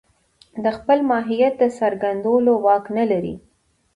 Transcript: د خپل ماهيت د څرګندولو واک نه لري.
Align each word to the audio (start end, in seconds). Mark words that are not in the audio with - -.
د 0.63 0.65
خپل 0.77 0.97
ماهيت 1.11 1.53
د 1.57 1.63
څرګندولو 1.77 2.51
واک 2.65 2.85
نه 2.97 3.03
لري. 3.11 3.35